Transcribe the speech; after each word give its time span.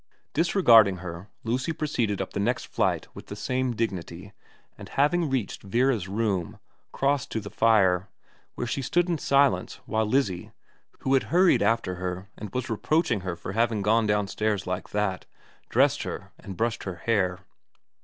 Disregarding 0.33 0.97
her, 0.97 1.29
Lucy 1.43 1.71
proceeded 1.71 2.23
up 2.23 2.33
the 2.33 2.39
next 2.39 2.65
flight 2.65 3.07
with 3.13 3.27
the 3.27 3.35
same 3.35 3.75
dignity, 3.75 4.33
and 4.75 4.89
having 4.89 5.29
reached 5.29 5.61
Vera's 5.61 6.07
room 6.07 6.57
crossed 6.91 7.29
to 7.31 7.39
the 7.39 7.51
fire, 7.51 8.09
where 8.55 8.65
she 8.65 8.81
stood 8.81 9.07
in 9.07 9.19
silence 9.19 9.75
while 9.85 10.07
xx 10.07 10.25
VERA 10.25 10.25
227 10.25 10.49
Lizzie, 10.49 11.03
who 11.03 11.13
had 11.13 11.23
hurried 11.31 11.61
after 11.61 11.95
her 11.97 12.29
and 12.35 12.51
was 12.51 12.67
reproaching 12.67 13.19
her 13.19 13.35
for 13.35 13.51
having 13.51 13.83
gone 13.83 14.07
downstairs 14.07 14.65
like 14.65 14.89
that, 14.89 15.27
dressed 15.69 16.01
her 16.01 16.31
and 16.39 16.57
brushed 16.57 16.81
her 16.85 16.95
hair. 16.95 17.41